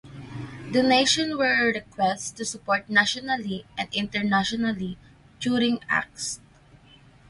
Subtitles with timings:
[0.71, 4.97] Donations were requested to support nationally and internationally
[5.39, 6.39] touring acts.